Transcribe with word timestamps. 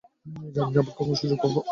জানি 0.55 0.71
না, 0.73 0.79
আবার 0.81 0.93
কখন 0.99 1.15
সুযোগ 1.15 1.37
পাবো। 1.43 1.61